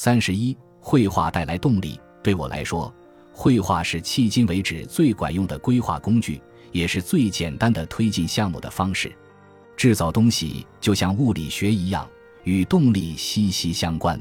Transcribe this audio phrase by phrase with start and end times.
[0.00, 2.00] 三十一，绘画带来动力。
[2.22, 2.94] 对我来说，
[3.32, 6.40] 绘画是迄今为止最管用的规划工具，
[6.70, 9.12] 也是最简单的推进项目的方式。
[9.76, 12.08] 制造东西就像物理学一样，
[12.44, 14.16] 与动力息息相关。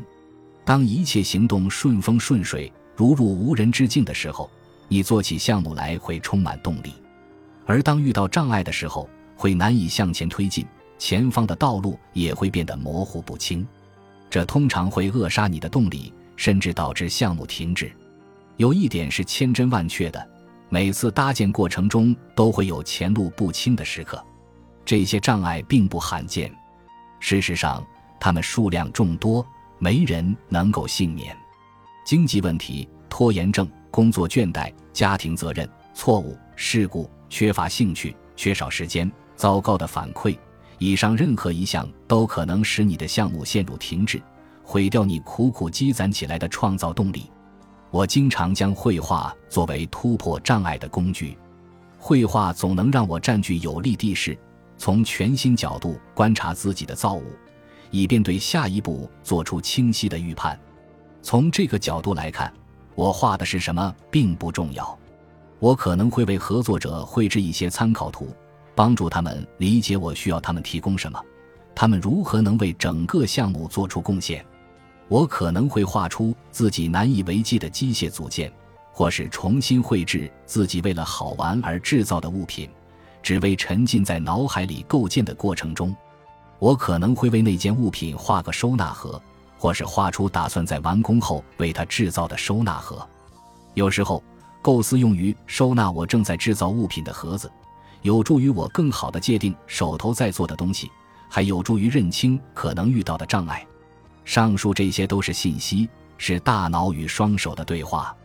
[0.65, 4.49] 当一切行动顺风顺水，如入无人之境的时候，
[4.87, 6.89] 你做起项目来会充满动力；
[7.67, 10.65] 而当遇到障碍的时候，会难以向前推进，
[10.97, 13.63] 前方的道路也会变得模糊不清。
[14.29, 17.91] 这通常会扼杀你的动力，甚至导致项目停止。
[18.57, 20.29] 有一点是千真万确的：
[20.69, 24.23] 每次搭建过程中都会有前路不清的时刻，
[24.83, 26.51] 这些障碍并不罕见。
[27.19, 27.85] 事实上，
[28.19, 29.45] 它们数量众多，
[29.79, 31.35] 没人能够幸免。
[32.05, 40.37] 经济问题、拖延症、工作倦怠、家庭责任、错误、事故、缺乏兴趣、缺少时间、糟糕的反馈。
[40.79, 44.21] 以上任何一项都可能使你的项目陷入停滞，
[44.63, 47.31] 毁掉你苦苦积攒起来的创造动力。
[47.89, 51.37] 我经常将绘画作为突破障碍的工具，
[51.97, 54.37] 绘画总能让我占据有利地势，
[54.77, 57.23] 从全新角度观察自己的造物，
[57.89, 60.59] 以便对下一步做出清晰的预判。
[61.21, 62.53] 从这个角度来看，
[62.93, 64.97] 我画的是什么并不重要，
[65.59, 68.27] 我可能会为合作者绘制一些参考图。
[68.77, 71.19] 帮助他们理解我需要他们提供什么，
[71.73, 74.45] 他们如何能为整个项目做出贡献。
[75.07, 78.53] 我可能会画出自己难以为继的机械组件，
[78.91, 82.69] 或是重新绘制自己为了好玩而制造的物品，
[83.23, 85.95] 只为沉浸在脑海里构建的过程中。
[86.59, 89.19] 我可能会为那件物品画个收纳盒，
[89.57, 93.03] 或是画出打算在完工后为它制造的收纳盒。
[93.73, 94.21] 有时候，
[94.61, 97.51] 构思用于收纳我正在制造物品的盒子。
[98.07, 100.89] 有助于我更好地界定手头在做的东西，
[101.29, 103.67] 还有助于认清可能遇到的障碍。
[104.23, 108.15] 上述这些都是信息，是大脑与双手的对话。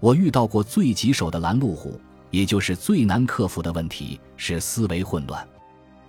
[0.00, 1.98] 我遇到过最棘手的拦路虎，
[2.30, 5.48] 也就是最难克服的问题是思维混乱。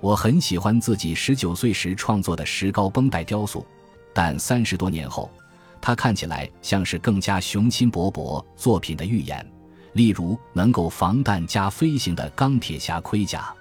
[0.02, 3.66] 我很喜欢自己十九岁时创作的石膏绷带雕塑，
[4.14, 5.32] 但三十多年后，
[5.80, 9.50] 它看起来像是更加雄心勃勃作品的预言。
[9.94, 13.54] 例如，能够防弹加飞行的钢铁侠盔甲，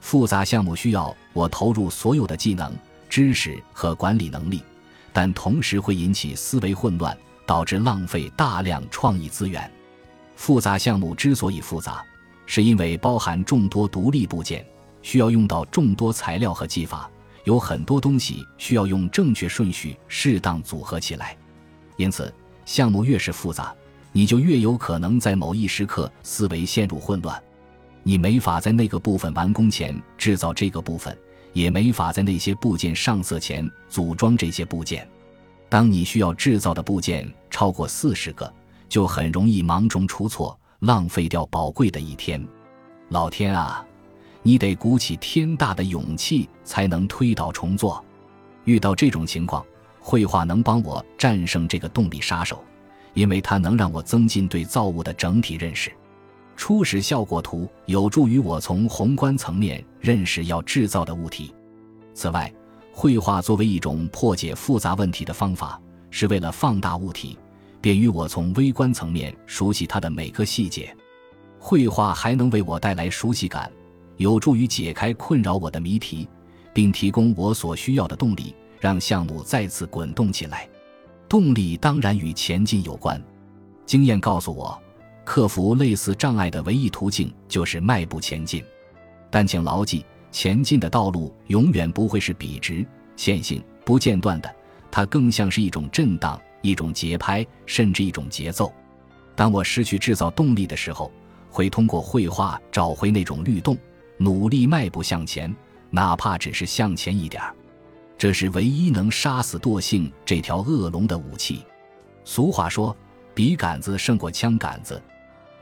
[0.00, 2.72] 复杂项目需要我投入所有的技能、
[3.08, 4.62] 知识和管理能力，
[5.12, 7.16] 但同时会引起思维混乱，
[7.46, 9.70] 导致浪费大量创意资源。
[10.34, 12.04] 复杂项目之所以复杂，
[12.44, 14.66] 是因为包含众多独立部件，
[15.02, 17.10] 需要用到众多材料和技法，
[17.44, 21.36] 有很多东西需要用正确顺序适当组合起来。
[21.96, 22.32] 因此，
[22.64, 23.74] 项目越是复杂。
[24.18, 27.40] 你就越有可能在某一时刻思维陷入混乱，
[28.02, 31.16] 你没法在那个部分完工前制造这个部分，
[31.52, 35.08] 也没法在那些部件上色前组装这些部件。
[35.68, 38.52] 当你需要制造的部件超过四十个，
[38.88, 42.44] 就很容易忙中出错，浪费掉宝贵的一天。
[43.10, 43.86] 老天啊，
[44.42, 48.04] 你得鼓起天大的勇气才能推倒重做。
[48.64, 49.64] 遇到这种情况，
[50.00, 52.64] 绘画能帮我战胜这个动力杀手。
[53.18, 55.90] 因为它能让我增进对造物的整体认识，
[56.54, 61.52] 初始效果图有助于我从宏观层面认识要制造的物体。
[62.14, 62.48] 此外，
[62.92, 65.80] 绘画作为一种破解复杂问题的方法，
[66.10, 67.36] 是为了放大物体，
[67.80, 70.96] 便于我从微观层面熟悉它的每个细节。
[71.58, 73.68] 绘画还能为我带来熟悉感，
[74.16, 76.28] 有助于解开困扰我的谜题，
[76.72, 80.68] 并提供我所需要的动力，让项目再次滚动起来。
[81.28, 83.22] 动力当然与前进有关。
[83.84, 84.80] 经验告诉我，
[85.24, 88.64] 克服类似障碍的唯一途径就是迈步前进。
[89.30, 94.54] 但请牢记，前进的道路永远不会是笔直、线性、不间断的，
[94.90, 98.72] 它更像是一种震荡、一种节拍，甚至一种节奏。
[99.36, 101.12] 当我失去制造动力的时候，
[101.50, 103.76] 会通过绘画找回那种律动，
[104.16, 105.54] 努力迈步向前，
[105.90, 107.54] 哪怕只是向前一点儿。
[108.18, 111.64] 这是唯一能杀死惰性这条恶龙的武器。
[112.24, 112.94] 俗话说
[113.32, 115.00] ：“笔杆子胜过枪杆子。”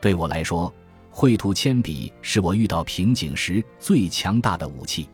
[0.01, 0.73] 对我来说，
[1.11, 5.07] 绘图铅笔是我遇到瓶颈时最强大的武器。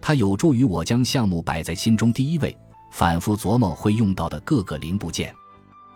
[0.00, 2.56] 它有助于我将项目摆在心中第一位，
[2.90, 5.34] 反复琢磨会用到的各个零部件。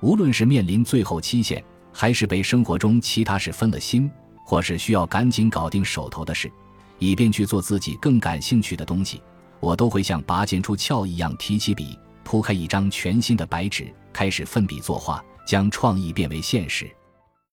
[0.02, 4.10] 无论是面临最后期限，还是被生活中其他事分了心，
[4.44, 6.52] 或是需要赶紧搞定手头的事，
[6.98, 9.22] 以便去做自己更感兴趣的东西。
[9.62, 16.90] 我都会像拔剑出鞘一样提起笔，铺开一张全新的白纸，开始奋笔作画，将创意变为现实。